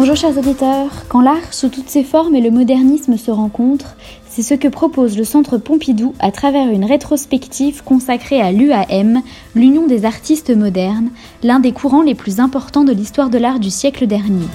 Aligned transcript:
Bonjour 0.00 0.14
chers 0.14 0.38
auditeurs, 0.38 1.08
quand 1.08 1.20
l'art 1.20 1.52
sous 1.52 1.70
toutes 1.70 1.88
ses 1.88 2.04
formes 2.04 2.36
et 2.36 2.40
le 2.40 2.52
modernisme 2.52 3.16
se 3.16 3.32
rencontrent, 3.32 3.96
c'est 4.28 4.42
ce 4.44 4.54
que 4.54 4.68
propose 4.68 5.18
le 5.18 5.24
Centre 5.24 5.58
Pompidou 5.58 6.14
à 6.20 6.30
travers 6.30 6.70
une 6.70 6.84
rétrospective 6.84 7.82
consacrée 7.82 8.40
à 8.40 8.52
l'UAM, 8.52 9.22
l'Union 9.56 9.88
des 9.88 10.04
artistes 10.04 10.56
modernes, 10.56 11.10
l'un 11.42 11.58
des 11.58 11.72
courants 11.72 12.02
les 12.02 12.14
plus 12.14 12.38
importants 12.38 12.84
de 12.84 12.92
l'histoire 12.92 13.28
de 13.28 13.38
l'art 13.38 13.58
du 13.58 13.70
siècle 13.70 14.06
dernier. 14.06 14.46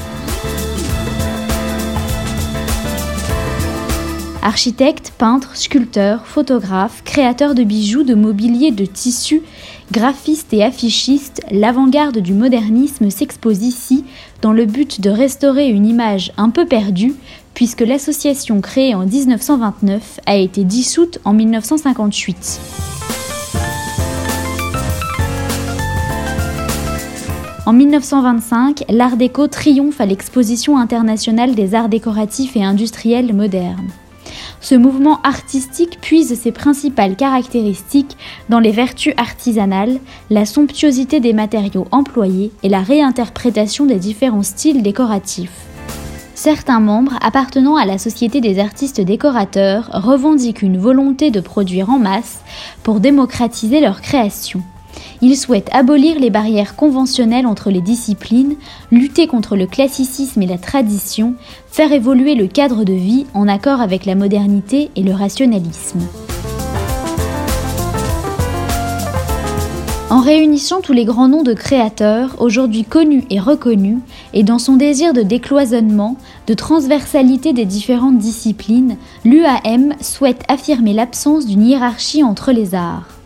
Architectes, 4.41 5.11
peintres, 5.17 5.57
sculpteurs, 5.57 6.25
photographes, 6.25 7.01
créateurs 7.03 7.53
de 7.53 7.63
bijoux, 7.63 8.03
de 8.03 8.15
mobilier, 8.15 8.71
de 8.71 8.85
tissus, 8.85 9.41
graphistes 9.91 10.53
et 10.53 10.63
affichistes, 10.63 11.41
l'avant-garde 11.51 12.19
du 12.19 12.33
modernisme 12.33 13.09
s'expose 13.09 13.63
ici 13.63 14.05
dans 14.41 14.53
le 14.53 14.65
but 14.65 15.01
de 15.01 15.09
restaurer 15.09 15.67
une 15.67 15.85
image 15.85 16.31
un 16.37 16.49
peu 16.49 16.65
perdue, 16.65 17.13
puisque 17.53 17.81
l'association 17.81 18.61
créée 18.61 18.95
en 18.95 19.05
1929 19.05 20.19
a 20.25 20.35
été 20.35 20.63
dissoute 20.63 21.19
en 21.25 21.33
1958. 21.33 22.59
En 27.65 27.71
1925, 27.71 28.83
l'Art 28.89 29.15
déco 29.15 29.47
triomphe 29.47 30.01
à 30.01 30.05
l'exposition 30.05 30.77
internationale 30.77 31.55
des 31.55 31.75
arts 31.75 31.87
décoratifs 31.87 32.57
et 32.57 32.63
industriels 32.63 33.33
modernes. 33.33 33.89
Ce 34.63 34.75
mouvement 34.75 35.19
artistique 35.23 35.99
puise 35.99 36.39
ses 36.39 36.53
principales 36.53 37.17
caractéristiques 37.17 38.15
dans 38.47 38.61
les 38.61 38.71
vertus 38.71 39.13
artisanales, 39.17 39.99
la 40.29 40.45
somptuosité 40.45 41.19
des 41.19 41.33
matériaux 41.33 41.85
employés 41.91 42.53
et 42.63 42.69
la 42.69 42.79
réinterprétation 42.79 43.85
des 43.85 43.97
différents 43.97 44.41
styles 44.41 44.81
décoratifs. 44.81 45.65
Certains 46.33 46.79
membres 46.79 47.19
appartenant 47.21 47.75
à 47.75 47.85
la 47.85 47.97
Société 47.97 48.39
des 48.39 48.57
artistes 48.57 49.01
décorateurs 49.01 49.89
revendiquent 49.91 50.61
une 50.61 50.77
volonté 50.77 51.29
de 51.29 51.41
produire 51.41 51.89
en 51.89 51.99
masse 51.99 52.39
pour 52.83 53.01
démocratiser 53.01 53.81
leur 53.81 53.99
création. 53.99 54.63
Il 55.21 55.37
souhaite 55.37 55.69
abolir 55.71 56.19
les 56.19 56.29
barrières 56.29 56.75
conventionnelles 56.75 57.47
entre 57.47 57.71
les 57.71 57.81
disciplines, 57.81 58.55
lutter 58.91 59.27
contre 59.27 59.55
le 59.55 59.67
classicisme 59.67 60.41
et 60.41 60.47
la 60.47 60.57
tradition, 60.57 61.35
faire 61.67 61.91
évoluer 61.91 62.35
le 62.35 62.47
cadre 62.47 62.83
de 62.83 62.93
vie 62.93 63.25
en 63.33 63.47
accord 63.47 63.81
avec 63.81 64.05
la 64.05 64.15
modernité 64.15 64.89
et 64.95 65.03
le 65.03 65.13
rationalisme. 65.13 66.01
En 70.13 70.21
réunissant 70.21 70.81
tous 70.81 70.93
les 70.93 71.05
grands 71.05 71.27
noms 71.27 71.41
de 71.41 71.55
créateurs, 71.55 72.35
aujourd'hui 72.39 72.83
connus 72.83 73.23
et 73.31 73.39
reconnus, 73.39 73.97
et 74.35 74.43
dans 74.43 74.59
son 74.59 74.75
désir 74.75 75.11
de 75.11 75.23
décloisonnement, 75.23 76.17
de 76.45 76.53
transversalité 76.53 77.51
des 77.51 77.65
différentes 77.65 78.19
disciplines, 78.19 78.97
l'UAM 79.25 79.95
souhaite 80.01 80.43
affirmer 80.47 80.93
l'absence 80.93 81.47
d'une 81.47 81.65
hiérarchie 81.65 82.21
entre 82.21 82.51
les 82.51 82.75
arts. 82.75 83.22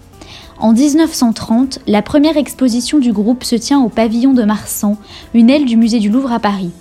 En 0.59 0.73
1930, 0.73 1.79
la 1.85 2.01
première 2.01 2.35
exposition 2.35 2.97
du 2.97 3.13
groupe 3.13 3.43
se 3.43 3.55
tient 3.55 3.79
au 3.79 3.89
pavillon 3.89 4.33
de 4.33 4.43
Marsan, 4.43 4.97
une 5.35 5.51
aile 5.51 5.65
du 5.65 5.77
musée 5.77 5.99
du 5.99 6.09
Louvre 6.09 6.31
à 6.31 6.39
Paris. 6.39 6.71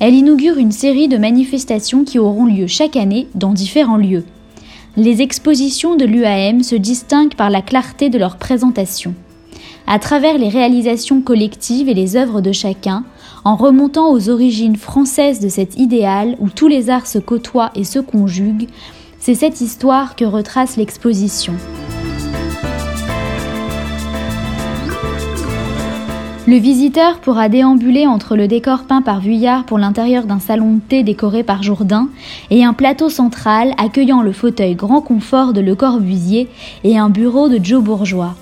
Elle 0.00 0.14
inaugure 0.14 0.58
une 0.58 0.72
série 0.72 1.06
de 1.06 1.18
manifestations 1.18 2.02
qui 2.02 2.18
auront 2.18 2.46
lieu 2.46 2.66
chaque 2.66 2.96
année 2.96 3.28
dans 3.36 3.52
différents 3.52 3.96
lieux. 3.96 4.24
Les 4.96 5.22
expositions 5.22 5.94
de 5.94 6.04
l'UAM 6.04 6.64
se 6.64 6.74
distinguent 6.74 7.36
par 7.36 7.48
la 7.48 7.62
clarté 7.62 8.10
de 8.10 8.18
leur 8.18 8.38
présentation. 8.38 9.14
À 9.86 10.00
travers 10.00 10.36
les 10.36 10.48
réalisations 10.48 11.20
collectives 11.20 11.88
et 11.88 11.94
les 11.94 12.16
œuvres 12.16 12.40
de 12.40 12.50
chacun, 12.50 13.04
en 13.44 13.54
remontant 13.54 14.10
aux 14.10 14.30
origines 14.30 14.76
françaises 14.76 15.38
de 15.38 15.48
cet 15.48 15.78
idéal 15.78 16.36
où 16.40 16.48
tous 16.48 16.66
les 16.66 16.90
arts 16.90 17.06
se 17.06 17.18
côtoient 17.18 17.70
et 17.76 17.84
se 17.84 18.00
conjuguent, 18.00 18.68
c'est 19.20 19.36
cette 19.36 19.60
histoire 19.60 20.16
que 20.16 20.24
retrace 20.24 20.76
l'exposition. 20.76 21.54
Le 26.44 26.56
visiteur 26.56 27.20
pourra 27.20 27.48
déambuler 27.48 28.08
entre 28.08 28.34
le 28.34 28.48
décor 28.48 28.82
peint 28.82 29.00
par 29.00 29.20
Vuillard 29.20 29.62
pour 29.62 29.78
l'intérieur 29.78 30.24
d'un 30.24 30.40
salon 30.40 30.74
de 30.74 30.80
thé 30.80 31.04
décoré 31.04 31.44
par 31.44 31.62
Jourdain 31.62 32.08
et 32.50 32.64
un 32.64 32.72
plateau 32.72 33.10
central 33.10 33.74
accueillant 33.78 34.22
le 34.22 34.32
fauteuil 34.32 34.74
grand 34.74 35.02
confort 35.02 35.52
de 35.52 35.60
Le 35.60 35.76
Corbusier 35.76 36.48
et 36.82 36.98
un 36.98 37.10
bureau 37.10 37.48
de 37.48 37.64
Joe 37.64 37.80
Bourgeois. 37.80 38.34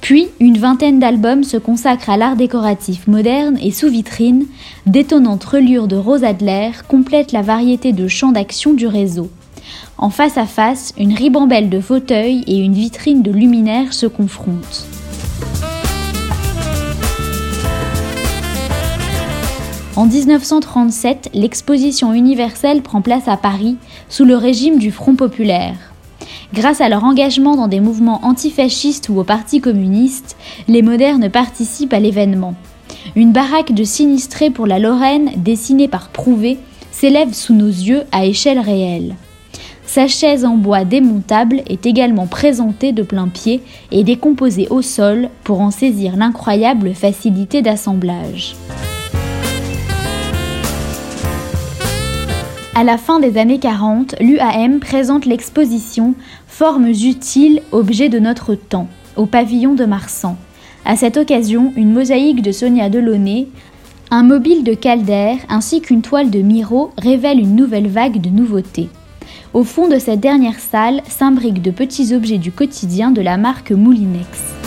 Puis, 0.00 0.26
une 0.40 0.58
vingtaine 0.58 0.98
d'albums 0.98 1.44
se 1.44 1.56
consacrent 1.56 2.10
à 2.10 2.16
l'art 2.16 2.34
décoratif 2.34 3.06
moderne 3.06 3.56
et 3.62 3.70
sous 3.70 3.88
vitrine, 3.88 4.46
d'étonnantes 4.86 5.44
reliures 5.44 5.86
de 5.86 5.96
Rose 5.96 6.24
Adler 6.24 6.72
complètent 6.88 7.32
la 7.32 7.42
variété 7.42 7.92
de 7.92 8.08
champs 8.08 8.32
d'action 8.32 8.74
du 8.74 8.88
réseau. 8.88 9.30
En 9.96 10.10
face 10.10 10.38
à 10.38 10.46
face, 10.46 10.92
une 10.98 11.14
ribambelle 11.14 11.70
de 11.70 11.80
fauteuils 11.80 12.42
et 12.48 12.58
une 12.58 12.74
vitrine 12.74 13.22
de 13.22 13.30
luminaires 13.30 13.92
se 13.92 14.06
confrontent. 14.06 14.97
En 19.98 20.06
1937, 20.06 21.30
l'exposition 21.34 22.12
universelle 22.12 22.82
prend 22.82 23.02
place 23.02 23.26
à 23.26 23.36
Paris 23.36 23.78
sous 24.08 24.24
le 24.24 24.36
régime 24.36 24.78
du 24.78 24.92
Front 24.92 25.16
populaire. 25.16 25.74
Grâce 26.54 26.80
à 26.80 26.88
leur 26.88 27.02
engagement 27.02 27.56
dans 27.56 27.66
des 27.66 27.80
mouvements 27.80 28.20
antifascistes 28.22 29.08
ou 29.08 29.18
au 29.18 29.24
Parti 29.24 29.60
communiste, 29.60 30.36
les 30.68 30.82
modernes 30.82 31.28
participent 31.28 31.92
à 31.92 31.98
l'événement. 31.98 32.54
Une 33.16 33.32
baraque 33.32 33.72
de 33.74 33.82
sinistrés 33.82 34.50
pour 34.50 34.68
la 34.68 34.78
Lorraine, 34.78 35.32
dessinée 35.34 35.88
par 35.88 36.10
Prouvé, 36.10 36.58
s'élève 36.92 37.34
sous 37.34 37.54
nos 37.54 37.66
yeux 37.66 38.04
à 38.12 38.24
échelle 38.24 38.60
réelle. 38.60 39.16
Sa 39.84 40.06
chaise 40.06 40.44
en 40.44 40.54
bois 40.54 40.84
démontable 40.84 41.62
est 41.66 41.86
également 41.86 42.28
présentée 42.28 42.92
de 42.92 43.02
plein 43.02 43.26
pied 43.26 43.62
et 43.90 44.04
décomposée 44.04 44.68
au 44.70 44.80
sol 44.80 45.28
pour 45.42 45.60
en 45.60 45.72
saisir 45.72 46.14
l'incroyable 46.16 46.94
facilité 46.94 47.62
d'assemblage. 47.62 48.54
À 52.78 52.84
la 52.84 52.96
fin 52.96 53.18
des 53.18 53.38
années 53.38 53.58
40, 53.58 54.14
l'UAM 54.20 54.78
présente 54.78 55.26
l'exposition 55.26 56.14
Formes 56.46 56.86
utiles, 56.86 57.60
objets 57.72 58.08
de 58.08 58.20
notre 58.20 58.54
temps, 58.54 58.86
au 59.16 59.26
pavillon 59.26 59.74
de 59.74 59.84
Marsan. 59.84 60.36
À 60.84 60.94
cette 60.94 61.16
occasion, 61.16 61.72
une 61.74 61.92
mosaïque 61.92 62.40
de 62.40 62.52
Sonia 62.52 62.88
Delaunay, 62.88 63.48
un 64.12 64.22
mobile 64.22 64.62
de 64.62 64.74
Calder 64.74 65.38
ainsi 65.48 65.80
qu'une 65.80 66.02
toile 66.02 66.30
de 66.30 66.38
Miro 66.40 66.92
révèlent 66.96 67.40
une 67.40 67.56
nouvelle 67.56 67.88
vague 67.88 68.20
de 68.20 68.28
nouveautés. 68.28 68.90
Au 69.54 69.64
fond 69.64 69.88
de 69.88 69.98
cette 69.98 70.20
dernière 70.20 70.60
salle 70.60 71.02
s'imbriquent 71.08 71.62
de 71.62 71.72
petits 71.72 72.14
objets 72.14 72.38
du 72.38 72.52
quotidien 72.52 73.10
de 73.10 73.22
la 73.22 73.38
marque 73.38 73.72
Moulinex. 73.72 74.57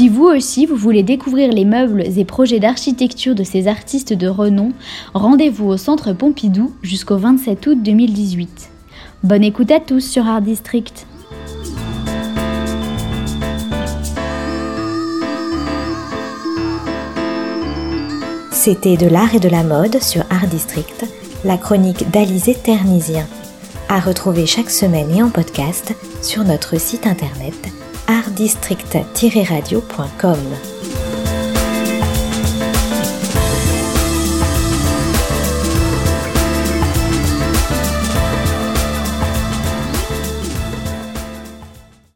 Si 0.00 0.08
vous 0.08 0.24
aussi 0.24 0.64
vous 0.64 0.76
voulez 0.76 1.02
découvrir 1.02 1.52
les 1.52 1.66
meubles 1.66 2.02
et 2.16 2.24
projets 2.24 2.58
d'architecture 2.58 3.34
de 3.34 3.44
ces 3.44 3.68
artistes 3.68 4.14
de 4.14 4.28
renom, 4.28 4.72
rendez-vous 5.12 5.66
au 5.66 5.76
Centre 5.76 6.14
Pompidou 6.14 6.72
jusqu'au 6.80 7.18
27 7.18 7.66
août 7.66 7.78
2018. 7.82 8.70
Bonne 9.22 9.44
écoute 9.44 9.70
à 9.70 9.78
tous 9.78 10.00
sur 10.00 10.26
Art 10.26 10.40
District. 10.40 11.06
C'était 18.52 18.96
de 18.96 19.06
l'art 19.06 19.34
et 19.34 19.38
de 19.38 19.50
la 19.50 19.64
mode 19.64 20.02
sur 20.02 20.22
Art 20.30 20.46
District, 20.46 21.04
la 21.44 21.58
chronique 21.58 22.10
d'Alizé 22.10 22.54
Ternisien. 22.54 23.26
À 23.90 24.00
retrouver 24.00 24.46
chaque 24.46 24.70
semaine 24.70 25.14
et 25.14 25.22
en 25.22 25.28
podcast 25.28 25.94
sur 26.22 26.44
notre 26.44 26.80
site 26.80 27.06
internet 27.06 27.70
artdistrict-radio.com. 28.10 30.79